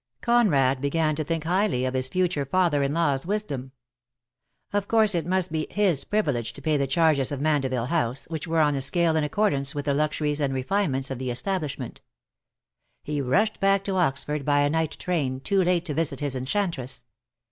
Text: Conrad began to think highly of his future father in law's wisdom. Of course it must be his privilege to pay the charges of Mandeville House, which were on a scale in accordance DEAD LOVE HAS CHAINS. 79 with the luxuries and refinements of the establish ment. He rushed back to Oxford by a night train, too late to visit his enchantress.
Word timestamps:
Conrad 0.21 0.81
began 0.81 1.15
to 1.15 1.23
think 1.23 1.43
highly 1.43 1.85
of 1.85 1.93
his 1.93 2.07
future 2.07 2.43
father 2.43 2.81
in 2.81 2.91
law's 2.91 3.27
wisdom. 3.27 3.71
Of 4.73 4.87
course 4.87 5.13
it 5.13 5.27
must 5.27 5.51
be 5.51 5.67
his 5.69 6.05
privilege 6.05 6.53
to 6.53 6.61
pay 6.63 6.75
the 6.75 6.87
charges 6.87 7.31
of 7.31 7.39
Mandeville 7.39 7.85
House, 7.85 8.25
which 8.27 8.47
were 8.47 8.61
on 8.61 8.73
a 8.73 8.81
scale 8.81 9.15
in 9.15 9.23
accordance 9.23 9.73
DEAD 9.73 9.75
LOVE 9.75 9.85
HAS 9.85 9.93
CHAINS. 9.93 9.97
79 9.97 9.97
with 9.97 9.97
the 9.97 10.03
luxuries 10.03 10.41
and 10.41 10.53
refinements 10.91 11.11
of 11.11 11.19
the 11.19 11.29
establish 11.29 11.77
ment. 11.77 12.01
He 13.03 13.21
rushed 13.21 13.59
back 13.59 13.83
to 13.83 13.95
Oxford 13.97 14.43
by 14.43 14.61
a 14.61 14.71
night 14.71 14.97
train, 14.99 15.39
too 15.39 15.61
late 15.61 15.85
to 15.85 15.93
visit 15.93 16.19
his 16.19 16.35
enchantress. 16.35 17.03